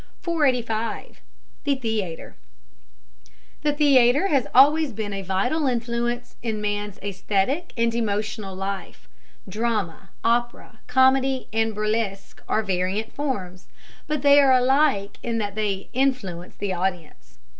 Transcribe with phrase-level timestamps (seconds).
[0.23, 1.21] 485.
[1.63, 2.33] THE THEATER.
[3.61, 9.07] The theatre has always been a vital influence in man's aesthetic and emotional life.
[9.47, 13.67] Drama, opera, comedy, and burlesque are variant forms,
[14.07, 17.37] but they are alike in that they influence the audience.